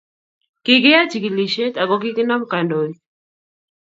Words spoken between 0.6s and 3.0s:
kikiyai chikilishet ako kikinam kandoik